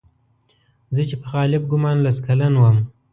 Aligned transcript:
زه 0.95 1.01
چې 1.09 1.15
په 1.21 1.27
غالب 1.33 1.63
ګومان 1.71 1.97
لس 2.05 2.17
کلن 2.27 2.53
وم. 2.57 2.77